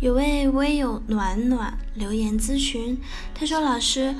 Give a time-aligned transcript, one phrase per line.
[0.00, 2.98] 有位微友暖暖留言咨询，
[3.34, 4.14] 他说：“老师，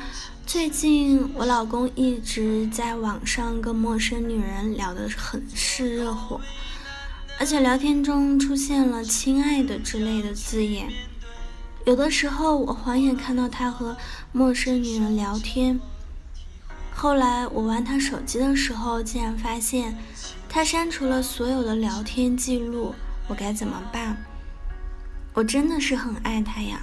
[0.46, 6.38] 最近我老公一直在网上跟陌生女人聊得很是热火，
[7.38, 10.92] 而且聊天中出现了‘亲爱的’之类的字眼。
[11.86, 13.96] 有的时候我晃眼看到他和
[14.32, 15.80] 陌生女人聊天，
[16.92, 19.96] 后来我玩他手机的时候，竟然发现
[20.46, 22.94] 他删除了所有的聊天记录，
[23.28, 24.22] 我该怎么办？”
[25.32, 26.80] 我真的是很爱他呀，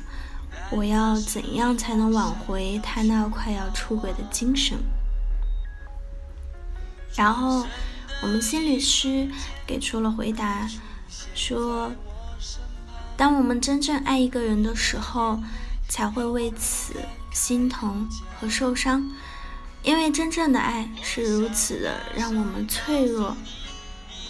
[0.72, 4.78] 我要怎样才能挽回他那快要出轨的精神？
[7.16, 7.66] 然后
[8.22, 9.30] 我们心理师
[9.66, 10.68] 给出了回答，
[11.36, 11.92] 说：
[13.18, 15.42] 当我们真正爱一个人的时候，
[15.90, 16.94] 才会为此
[17.34, 18.08] 心疼
[18.40, 19.12] 和受伤，
[19.84, 23.36] 因为真正的爱是如此的让我们脆弱。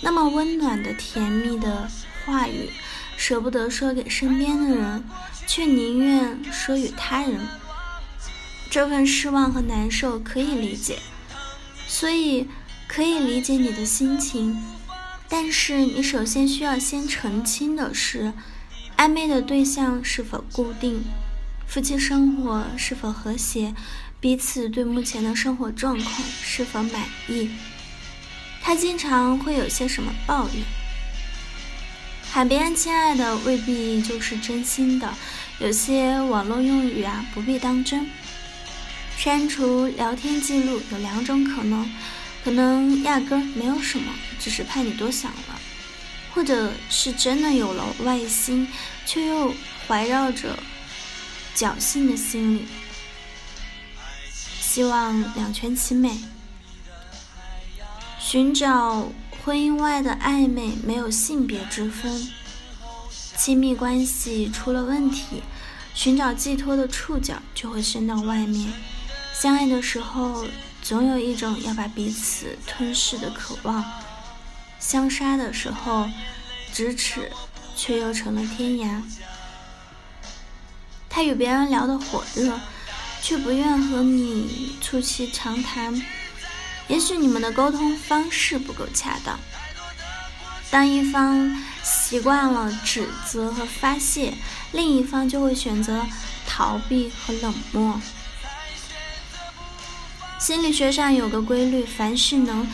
[0.01, 1.87] 那么温暖的、甜蜜的
[2.25, 2.69] 话语。
[3.17, 5.03] 舍不得说给身边的人，
[5.45, 7.39] 却宁愿说与他人。
[8.69, 10.99] 这份失望和难受可以理解，
[11.87, 12.47] 所以
[12.87, 14.57] 可以理解你的心情。
[15.27, 18.31] 但是你首先需要先澄清的是：
[18.97, 21.03] 暧昧的对象是否固定？
[21.65, 23.73] 夫妻生活是否和谐？
[24.19, 27.49] 彼此对目前的生活状况是否满意？
[28.61, 30.63] 他经常会有些什么抱怨？
[32.31, 35.11] 喊别人亲爱的未必就是真心的，
[35.59, 38.07] 有些网络用语啊不必当真。
[39.17, 41.91] 删除聊天记录有两种可能，
[42.43, 45.59] 可能压根儿没有什么，只是怕你多想了，
[46.33, 48.67] 或者是真的有了外心，
[49.05, 49.51] 却又
[49.87, 50.55] 怀绕着
[51.55, 52.67] 侥幸的心理。
[54.61, 56.15] 希望两全其美，
[58.19, 59.11] 寻找。
[59.47, 62.27] 婚姻外的暧昧没有性别之分，
[63.37, 65.41] 亲密关系出了问题，
[65.93, 68.73] 寻找寄托的触角就会伸到外面。
[69.33, 70.45] 相爱的时候，
[70.81, 73.81] 总有一种要把彼此吞噬的渴望；
[74.81, 76.09] 相杀的时候，
[76.73, 77.31] 咫尺
[77.73, 79.01] 却又成了天涯。
[81.07, 82.59] 他与别人聊得火热，
[83.21, 86.05] 却不愿和你促膝长谈。
[86.87, 89.39] 也许你们的沟通方式不够恰当。
[90.69, 94.33] 当一方习惯了指责和发泄，
[94.71, 96.05] 另一方就会选择
[96.45, 98.01] 逃避和冷漠。
[100.39, 102.67] 心理学上有个规律：凡是能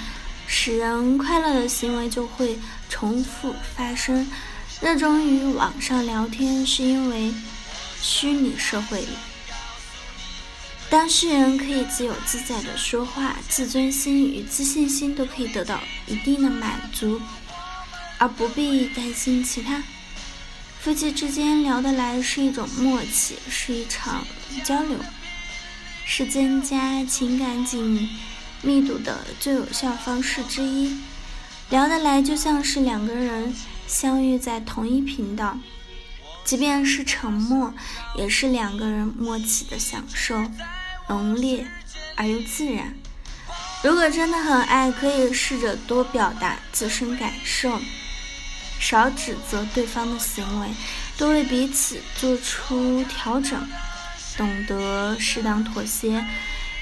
[0.47, 2.59] 使人快乐的行为，就会
[2.89, 4.29] 重复发生。
[4.81, 7.33] 热衷于网上聊天，是因为
[8.01, 9.07] 虚拟社会。
[10.93, 17.19] 当事人可以自由自在的说话，自尊心与自信心都可以得到一定的满足，
[18.19, 19.81] 而不必担心其他。
[20.79, 24.23] 夫妻之间聊得来是一种默契，是一场
[24.63, 24.99] 交流，
[26.05, 28.07] 是增加情感紧
[28.61, 30.95] 密度的最有效方式之一。
[31.71, 33.51] 聊得来就像是两个人
[33.87, 35.57] 相遇在同一频道，
[36.45, 37.73] 即便是沉默，
[38.15, 40.45] 也是两个人默契的享受。
[41.07, 41.65] 浓烈
[42.15, 42.93] 而又自然。
[43.83, 47.79] 如果真的很爱，可以试着多表达自身感受，
[48.79, 50.69] 少指责对方的行为，
[51.17, 53.67] 多为彼此做出调整，
[54.37, 56.25] 懂得适当妥协。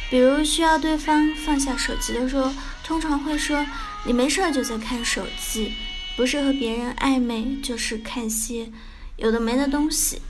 [0.09, 2.53] 比如需要对方放下手机的时候，
[2.84, 3.66] 通常会说
[4.05, 5.73] ：“你没事就在看手机，
[6.16, 8.69] 不是和别人暧昧，就是看些
[9.16, 10.22] 有的没的东西。”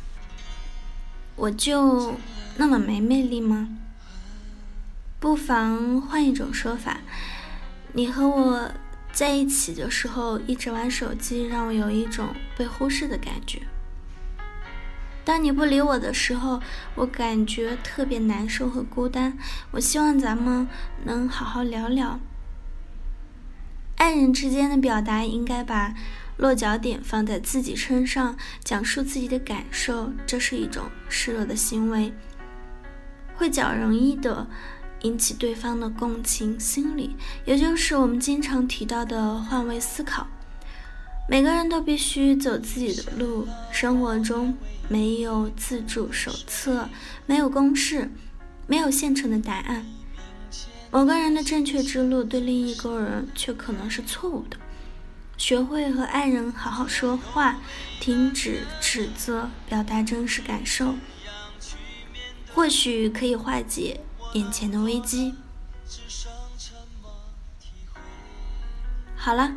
[1.36, 2.16] 我就
[2.58, 3.70] 那么没魅力吗？
[5.20, 6.98] 不妨换一种说法，
[7.94, 8.72] 你和我
[9.12, 13.62] 在一起的时候一直玩手机，让我有一种被忽视的感觉。
[15.24, 16.60] 当你不理我的时候，
[16.96, 19.38] 我感觉特别难受和孤单。
[19.70, 20.68] 我希望咱们
[21.04, 22.20] 能好好聊聊。
[23.98, 25.94] 爱人之间的表达应该把
[26.38, 32.12] 落脚点放在自己身上，讲述自己的感受，这是一种示弱的行为，
[33.42, 34.46] 会较容易的。
[35.02, 40.28] 引起对方的共情心理，也就是我们经常提到的换位思考。
[41.28, 44.56] 每个人都必须走自己的路，生活中
[44.88, 46.88] 没有自助手册，
[47.26, 48.12] 没有公式，
[48.68, 49.84] 没有现成的答案。
[50.92, 54.58] 某个人的正确之路，对另一个人却可能是错误的。
[55.36, 57.58] 学会和爱人好好说话，
[58.00, 60.94] 停止指责，表达真实感受，
[62.54, 64.02] 或许可以化解
[64.34, 65.34] 眼前的危机。
[69.16, 69.54] 好了。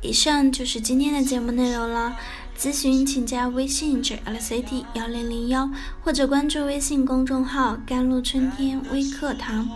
[0.00, 2.16] 以上就是今天的节目内容了。
[2.56, 5.68] 咨询请加微信 jlct 幺零零幺，
[6.04, 9.68] 或者关注微信公众号“甘露春天微课堂”，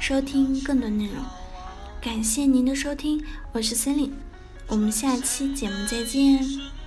[0.00, 1.14] 收听更多内容。
[2.00, 4.12] 感谢您的收听，我是森林，
[4.66, 6.79] 我们下期节目再见。